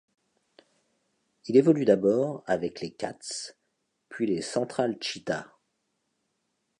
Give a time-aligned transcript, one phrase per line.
[1.45, 3.19] Il évolue d'abord avec les Cats
[4.09, 5.55] puis les Central Cheetahs.